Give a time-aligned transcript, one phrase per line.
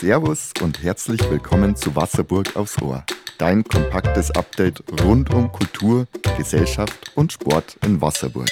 [0.00, 3.04] Servus und herzlich willkommen zu Wasserburg aufs Ohr.
[3.36, 6.06] Dein kompaktes Update rund um Kultur,
[6.38, 8.48] Gesellschaft und Sport in Wasserburg.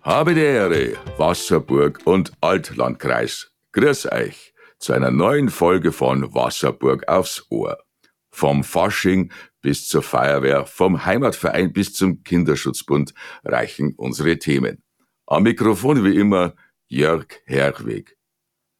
[0.00, 3.52] Habe die Ehre, Wasserburg und Altlandkreis.
[3.72, 7.76] Grüß euch zu einer neuen Folge von Wasserburg aufs Ohr.
[8.30, 9.30] Vom Fasching
[9.60, 13.12] bis zur Feuerwehr, vom Heimatverein bis zum Kinderschutzbund
[13.44, 14.82] reichen unsere Themen.
[15.26, 16.54] Am Mikrofon wie immer
[16.88, 18.16] Jörg Herweg.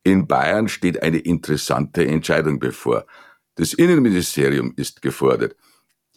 [0.05, 3.07] In Bayern steht eine interessante Entscheidung bevor.
[3.55, 5.57] Das Innenministerium ist gefordert.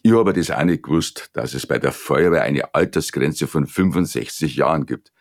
[0.03, 4.57] Ich habe das auch nicht gewusst, dass es bei der Feuerwehr eine Altersgrenze von 65
[4.57, 5.12] Jahren gibt.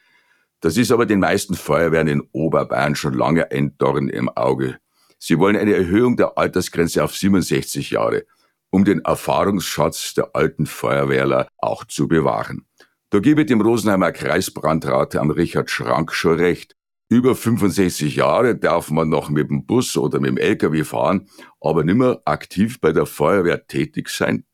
[0.60, 4.78] Das ist aber den meisten Feuerwehren in Oberbayern schon lange ein Dorn im Auge.
[5.18, 8.26] Sie wollen eine Erhöhung der Altersgrenze auf 67 Jahre,
[8.70, 12.66] um den Erfahrungsschatz der alten Feuerwehrler auch zu bewahren.
[13.10, 16.75] Da gebe ich dem Rosenheimer Kreisbrandrat am Richard Schrank schon recht.
[17.08, 21.28] Über 65 Jahre darf man noch mit dem Bus oder mit dem LKW fahren,
[21.60, 24.44] aber nimmer aktiv bei der Feuerwehr tätig sein?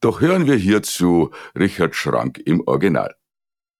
[0.00, 3.14] Doch hören wir hierzu Richard Schrank im Original.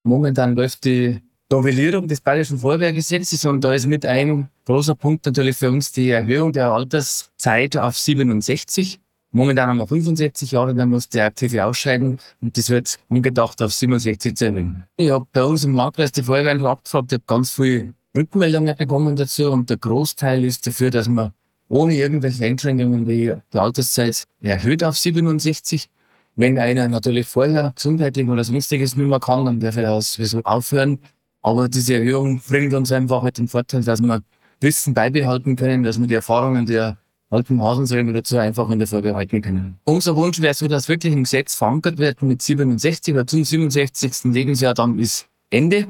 [0.02, 1.20] Momentan läuft die
[1.50, 6.10] Novellierung des Bayerischen Feuerwehrgesetzes und da ist mit ein großer Punkt natürlich für uns die
[6.10, 9.00] Erhöhung der Alterszeit auf 67.
[9.30, 13.72] Momentan haben wir 65 Jahre, dann muss der aktive ausscheiden und das wird ungedacht auf
[13.72, 14.84] 67 zählen.
[14.96, 19.16] Ich habe bei uns im Landkreis die Feuerwehr abgefragt, ich habe ganz viele Rückmeldungen bekommen
[19.16, 21.32] dazu und der Großteil ist dafür, dass man
[21.68, 25.88] ohne irgendwelche Einschränkungen die, Alterszeit erhöht auf 67.
[26.36, 30.98] Wenn einer natürlich vorher gesundheitlich oder sonstiges nicht mehr kann, dann darf er das aufhören.
[31.42, 34.22] Aber diese Erhöhung bringt uns einfach halt den Vorteil, dass wir
[34.60, 36.96] Wissen beibehalten können, dass wir die Erfahrungen der
[37.30, 39.78] alten Hasensäume dazu einfach in der Folge halten können.
[39.84, 44.32] Unser Wunsch wäre so, dass wirklich im Gesetz verankert wird mit 67 oder zum 67.
[44.32, 45.88] Lebensjahr, dann ist Ende.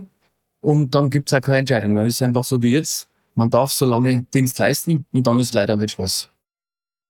[0.65, 1.99] Und dann gibt es auch keine Entscheidung.
[1.99, 3.07] Ist es einfach so wie jetzt.
[3.35, 6.31] Man darf so lange Dienst leisten und dann ist leider mit Spaß.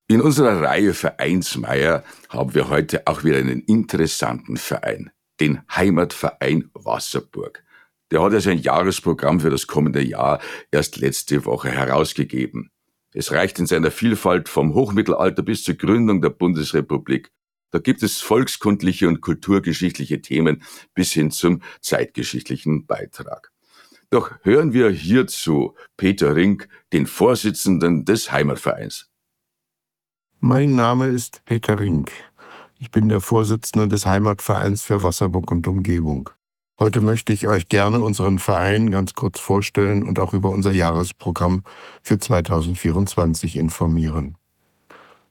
[0.09, 7.63] In unserer Reihe Vereinsmeier haben wir heute auch wieder einen interessanten Verein, den Heimatverein Wasserburg.
[8.11, 10.41] Der hat ja sein Jahresprogramm für das kommende Jahr
[10.73, 12.73] erst letzte Woche herausgegeben.
[13.13, 17.31] Es reicht in seiner Vielfalt vom Hochmittelalter bis zur Gründung der Bundesrepublik.
[17.75, 20.63] Da gibt es volkskundliche und kulturgeschichtliche Themen
[20.95, 23.51] bis hin zum zeitgeschichtlichen Beitrag.
[24.11, 29.11] Doch hören wir hierzu Peter Rink, den Vorsitzenden des Heimatvereins.
[30.39, 32.13] Mein Name ist Peter Rink.
[32.79, 36.31] Ich bin der Vorsitzende des Heimatvereins für Wasserburg und Umgebung.
[36.79, 41.65] Heute möchte ich euch gerne unseren Verein ganz kurz vorstellen und auch über unser Jahresprogramm
[42.05, 44.37] für 2024 informieren.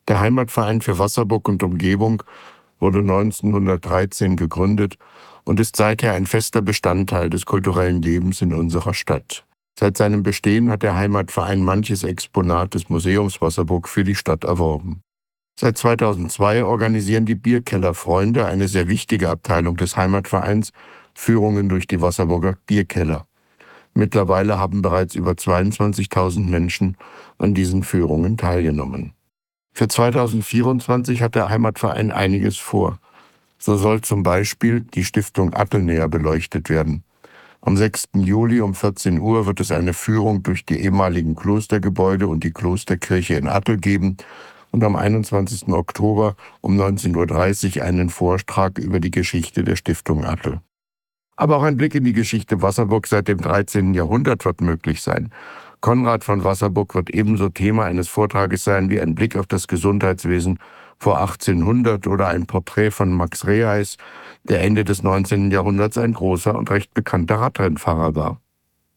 [0.08, 2.24] Der Heimatverein für Wasserburg und Umgebung
[2.80, 4.98] wurde 1913 gegründet
[5.46, 9.46] und ist seither ein fester Bestandteil des kulturellen Lebens in unserer Stadt.
[9.80, 15.02] Seit seinem Bestehen hat der Heimatverein manches Exponat des Museums Wasserburg für die Stadt erworben.
[15.60, 20.72] Seit 2002 organisieren die Bierkellerfreunde, eine sehr wichtige Abteilung des Heimatvereins,
[21.14, 23.28] Führungen durch die Wasserburger Bierkeller.
[23.94, 26.98] Mittlerweile haben bereits über 22.000 Menschen
[27.38, 29.14] an diesen Führungen teilgenommen.
[29.76, 33.00] Für 2024 hat der Heimatverein einiges vor.
[33.58, 37.04] So soll zum Beispiel die Stiftung Attel näher beleuchtet werden.
[37.60, 38.10] Am 6.
[38.14, 43.34] Juli um 14 Uhr wird es eine Führung durch die ehemaligen Klostergebäude und die Klosterkirche
[43.34, 44.18] in Attel geben
[44.70, 45.68] und am 21.
[45.70, 50.62] Oktober um 19.30 Uhr einen Vortrag über die Geschichte der Stiftung Attel.
[51.36, 53.96] Aber auch ein Blick in die Geschichte Wasserburg seit dem 13.
[53.96, 55.32] Jahrhundert wird möglich sein.
[55.84, 60.60] Konrad von Wasserburg wird ebenso Thema eines Vortrages sein wie ein Blick auf das Gesundheitswesen
[60.98, 63.98] vor 1800 oder ein Porträt von Max Reheis,
[64.44, 65.52] der Ende des 19.
[65.52, 68.40] Jahrhunderts ein großer und recht bekannter Radrennfahrer war.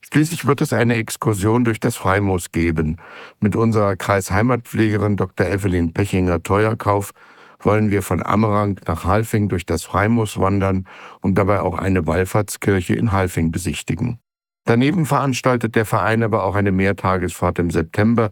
[0.01, 2.99] Schließlich wird es eine Exkursion durch das Freimoos geben.
[3.41, 5.49] Mit unserer Kreisheimatpflegerin Dr.
[5.49, 7.11] Evelyn Pechinger-Teuerkauf
[7.59, 10.87] wollen wir von Ammerang nach Halfing durch das Freimus wandern
[11.21, 14.21] und dabei auch eine Wallfahrtskirche in Halfing besichtigen.
[14.67, 18.31] Daneben veranstaltet der Verein aber auch eine Mehrtagesfahrt im September,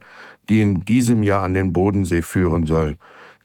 [0.51, 2.97] die in diesem Jahr an den Bodensee führen soll.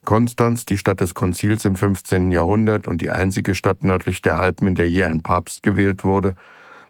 [0.03, 2.31] Konstanz, die Stadt des Konzils im 15.
[2.31, 6.35] Jahrhundert und die einzige Stadt nördlich der Alpen, in der je ein Papst gewählt wurde,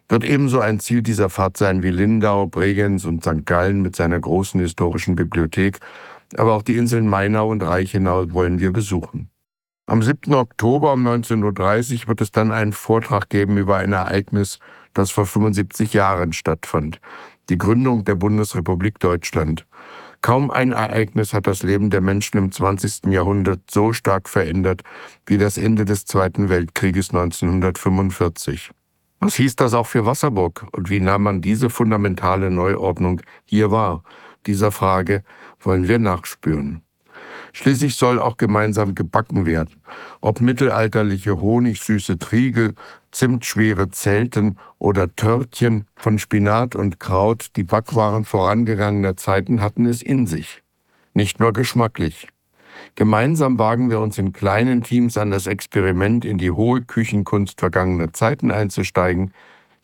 [0.08, 3.46] wird ebenso ein Ziel dieser Fahrt sein wie Lindau, Bregenz und St.
[3.46, 5.78] Gallen mit seiner großen historischen Bibliothek
[6.36, 9.30] aber auch die Inseln Mainau und Reichenau wollen wir besuchen.
[9.86, 10.32] Am 7.
[10.34, 14.60] Oktober um 19.30 Uhr wird es dann einen Vortrag geben über ein Ereignis,
[14.94, 17.00] das vor 75 Jahren stattfand,
[17.48, 19.66] die Gründung der Bundesrepublik Deutschland.
[20.22, 23.06] Kaum ein Ereignis hat das Leben der Menschen im 20.
[23.06, 24.82] Jahrhundert so stark verändert
[25.26, 28.70] wie das Ende des Zweiten Weltkrieges 1945.
[29.20, 34.02] Was hieß das auch für Wasserburg und wie nahm man diese fundamentale Neuordnung hier wahr?
[34.46, 35.22] Dieser Frage
[35.60, 36.82] wollen wir nachspüren.
[37.52, 39.82] Schließlich soll auch gemeinsam gebacken werden.
[40.20, 42.74] Ob mittelalterliche honigsüße Triegel,
[43.10, 50.26] zimtschwere Zelten oder Törtchen von Spinat und Kraut, die Backwaren vorangegangener Zeiten hatten es in
[50.26, 50.62] sich.
[51.14, 52.28] Nicht nur geschmacklich.
[52.94, 58.12] Gemeinsam wagen wir uns in kleinen Teams an das Experiment, in die hohe Küchenkunst vergangener
[58.12, 59.32] Zeiten einzusteigen,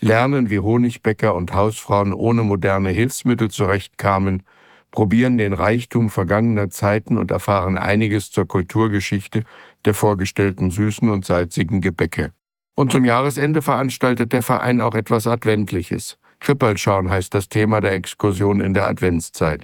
[0.00, 4.42] lernen, wie Honigbäcker und Hausfrauen ohne moderne Hilfsmittel zurechtkamen,
[4.90, 9.44] probieren den Reichtum vergangener Zeiten und erfahren einiges zur Kulturgeschichte
[9.84, 12.32] der vorgestellten süßen und salzigen Gebäcke.
[12.74, 16.18] Und zum Jahresende veranstaltet der Verein auch etwas Adventliches.
[16.40, 19.62] Krippelschauen heißt das Thema der Exkursion in der Adventszeit.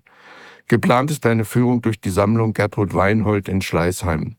[0.68, 4.36] Geplant ist eine Führung durch die Sammlung Gertrud Weinhold in Schleißheim.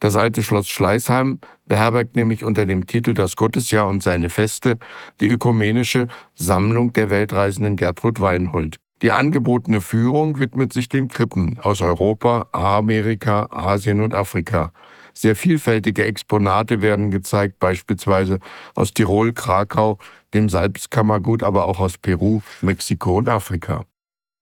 [0.00, 4.78] Das alte Schloss Schleißheim beherbergt nämlich unter dem Titel Das Gottesjahr und seine Feste
[5.20, 8.78] die ökumenische Sammlung der weltreisenden Gertrud Weinhold.
[9.02, 14.72] Die angebotene Führung widmet sich den Krippen aus Europa, Amerika, Asien und Afrika.
[15.12, 18.38] Sehr vielfältige Exponate werden gezeigt, beispielsweise
[18.76, 19.98] aus Tirol, Krakau,
[20.34, 23.84] dem Salzkammergut, aber auch aus Peru, Mexiko und Afrika.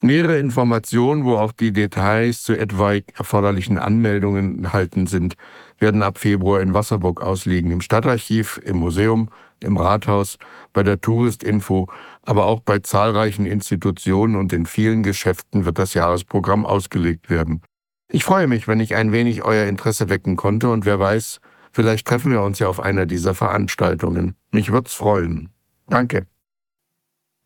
[0.03, 5.35] Nähere Informationen, wo auch die Details zu etwaig erforderlichen Anmeldungen enthalten sind,
[5.79, 7.71] werden ab Februar in Wasserburg ausliegen.
[7.71, 9.29] Im Stadtarchiv, im Museum,
[9.61, 10.39] im Rathaus,
[10.73, 11.89] bei der Touristinfo,
[12.23, 17.61] aber auch bei zahlreichen Institutionen und in vielen Geschäften wird das Jahresprogramm ausgelegt werden.
[18.09, 21.41] Ich freue mich, wenn ich ein wenig euer Interesse wecken konnte und wer weiß,
[21.73, 24.35] vielleicht treffen wir uns ja auf einer dieser Veranstaltungen.
[24.51, 25.51] Mich wird's freuen.
[25.89, 26.27] Danke.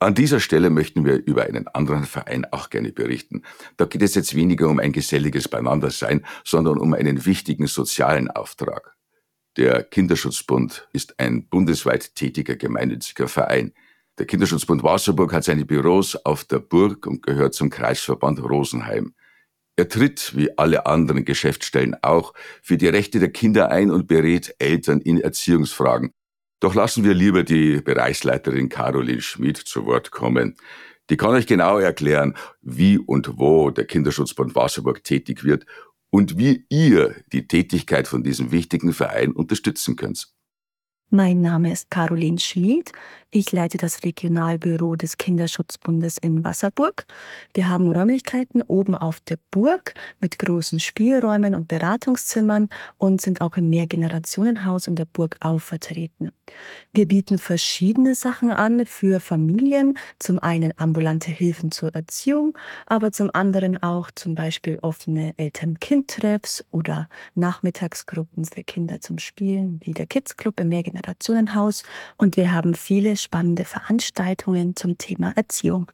[0.04, 3.40] An dieser Stelle möchten wir über einen anderen Verein auch gerne berichten.
[3.78, 8.96] Da geht es jetzt weniger um ein geselliges Beieinandersein, sondern um einen wichtigen sozialen Auftrag.
[9.56, 13.72] Der Kinderschutzbund ist ein bundesweit tätiger gemeinnütziger Verein.
[14.18, 19.14] Der Kinderschutzbund Wasserburg hat seine Büros auf der Burg und gehört zum Kreisverband Rosenheim.
[19.76, 24.54] Er tritt, wie alle anderen Geschäftsstellen auch, für die Rechte der Kinder ein und berät
[24.58, 26.12] Eltern in Erziehungsfragen
[26.64, 30.56] doch lassen wir lieber die Bereichsleiterin Caroline Schmid zu Wort kommen.
[31.10, 35.66] Die kann euch genau erklären, wie und wo der Kinderschutzbund Wasserburg tätig wird
[36.08, 40.33] und wie ihr die Tätigkeit von diesem wichtigen Verein unterstützen könnt.
[41.10, 42.90] Mein Name ist Caroline Schmid.
[43.30, 47.04] Ich leite das Regionalbüro des Kinderschutzbundes in Wasserburg.
[47.52, 53.56] Wir haben Räumlichkeiten oben auf der Burg mit großen Spielräumen und Beratungszimmern und sind auch
[53.56, 56.30] im Mehrgenerationenhaus in der Burg auch vertreten.
[56.92, 59.98] Wir bieten verschiedene Sachen an für Familien.
[60.18, 62.56] Zum einen ambulante Hilfen zur Erziehung,
[62.86, 69.92] aber zum anderen auch zum Beispiel offene Eltern-Kind-Treffs oder Nachmittagsgruppen für Kinder zum Spielen, wie
[69.92, 71.03] der Kids Club im Mehrgenerationenhaus.
[72.16, 75.90] Und wir haben viele spannende Veranstaltungen zum Thema Erziehung.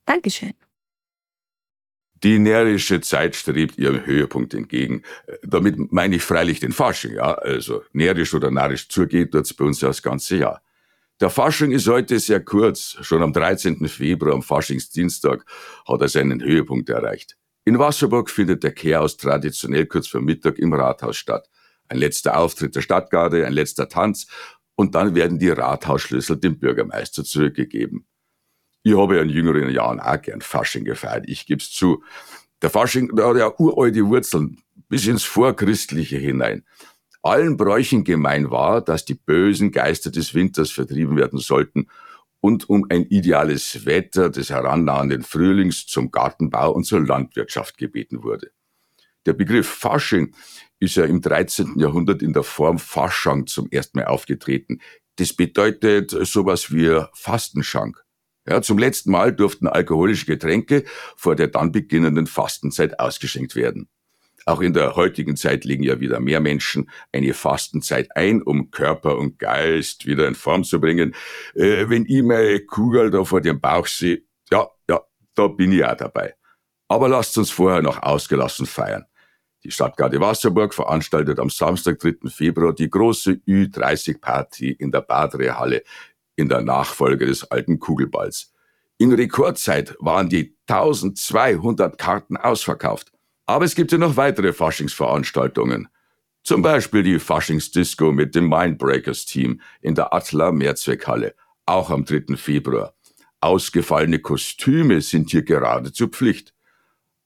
[0.06, 0.54] Dankeschön.
[2.22, 5.02] Die närrische Zeit strebt ihrem Höhepunkt entgegen.
[5.43, 7.34] Damit meine ich freilich den Fasching, ja.
[7.34, 10.62] Also närrisch oder narrisch zugeht, tut's bei uns ja das ganze Jahr.
[11.20, 12.96] Der Fasching ist heute sehr kurz.
[13.00, 13.88] Schon am 13.
[13.88, 15.44] Februar, am Faschingsdienstag,
[15.87, 17.37] hat er seinen Höhepunkt erreicht.
[17.64, 21.49] In Wasserburg findet der Chaos traditionell kurz vor Mittag im Rathaus statt.
[21.88, 24.26] Ein letzter Auftritt der Stadtgarde, ein letzter Tanz
[24.76, 28.06] und dann werden die Rathausschlüssel dem Bürgermeister zurückgegeben.
[28.82, 32.02] Ich habe ja in jüngeren Jahren auch gern Fasching gefeiert, ich geb's zu.
[32.62, 34.58] Der Fasching, der hat ja uralte Wurzeln,
[34.88, 36.64] bis ins Vorchristliche hinein.
[37.22, 41.88] Allen Bräuchen gemein war, dass die bösen Geister des Winters vertrieben werden sollten
[42.40, 48.50] und um ein ideales Wetter des herannahenden Frühlings zum Gartenbau und zur Landwirtschaft gebeten wurde.
[49.26, 50.34] Der Begriff Fasching
[50.78, 51.78] ist ja im 13.
[51.78, 54.80] Jahrhundert in der Form Faschang zum ersten Mal aufgetreten.
[55.16, 58.02] Das bedeutet sowas wie Fastenschank.
[58.50, 60.83] Ja, zum letzten Mal durften alkoholische Getränke
[61.16, 63.88] vor der dann beginnenden Fastenzeit ausgeschenkt werden.
[64.45, 69.19] Auch in der heutigen Zeit legen ja wieder mehr Menschen eine Fastenzeit ein, um Körper
[69.19, 71.14] und Geist wieder in Form zu bringen.
[71.54, 75.00] Äh, wenn ich meine Kugel da vor dem Bauch sehe, ja, ja,
[75.37, 76.35] da bin ich auch dabei.
[76.88, 79.04] Aber lasst uns vorher noch ausgelassen feiern.
[79.62, 82.30] Die Stadtgarde Wasserburg veranstaltet am Samstag, 3.
[82.30, 85.83] Februar, die große Ü30-Party in der Badrehalle
[86.40, 88.52] in der Nachfolge des alten Kugelballs.
[88.99, 93.12] In Rekordzeit waren die 1200 Karten ausverkauft.
[93.47, 95.88] Aber es gibt ja noch weitere Faschingsveranstaltungen.
[96.42, 101.35] Zum Beispiel die Faschingsdisco mit dem Mindbreakers-Team in der Atla Mehrzweckhalle.
[101.66, 102.37] auch am 3.
[102.37, 102.94] Februar.
[103.40, 106.52] Ausgefallene Kostüme sind hier geradezu Pflicht.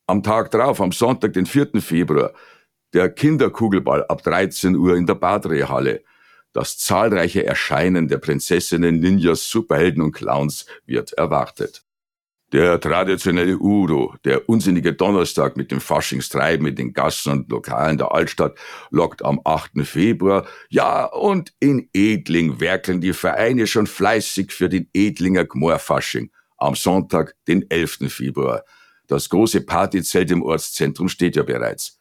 [0.06, 1.80] Am Tag drauf, am Sonntag, den 4.
[1.80, 2.32] Februar,
[2.92, 6.04] der Kinderkugelball ab 13 Uhr in der Badrehalle.
[6.54, 11.82] Das zahlreiche Erscheinen der Prinzessinnen, Ninjas, Superhelden und Clowns wird erwartet.
[12.52, 18.12] Der traditionelle Udo, der unsinnige Donnerstag mit dem Faschingstreiben in den Gassen und Lokalen der
[18.12, 18.56] Altstadt,
[18.90, 19.84] lockt am 8.
[19.84, 20.46] Februar.
[20.68, 27.34] Ja, und in Edling werkeln die Vereine schon fleißig für den Edlinger Gmorfasching am Sonntag,
[27.48, 28.12] den 11.
[28.12, 28.62] Februar.
[29.08, 31.98] Das große Partyzelt im Ortszentrum steht ja bereits.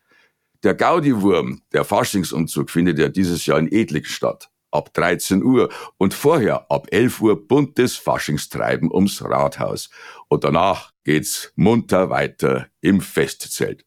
[0.64, 4.50] Der Gaudi-Wurm, der Faschingsumzug, findet ja dieses Jahr in Edling statt.
[4.72, 9.92] Ab 13 Uhr und vorher ab 11 Uhr buntes Faschingstreiben ums Rathaus.
[10.30, 13.86] Und danach geht's munter weiter im Festzelt.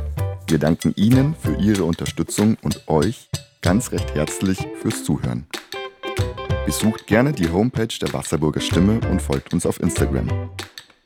[0.48, 3.28] Wir danken Ihnen für Ihre Unterstützung und euch
[3.62, 5.46] ganz recht herzlich fürs Zuhören.
[6.66, 10.30] Besucht gerne die Homepage der Wasserburger Stimme und folgt uns auf Instagram.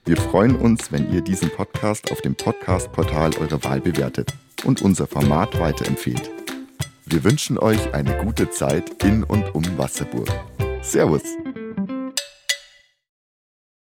[0.09, 4.33] Wir freuen uns, wenn ihr diesen Podcast auf dem Podcast-Portal eurer Wahl bewertet
[4.65, 6.31] und unser Format weiterempfehlt.
[7.05, 10.27] Wir wünschen euch eine gute Zeit in und um Wasserburg.
[10.81, 11.21] Servus!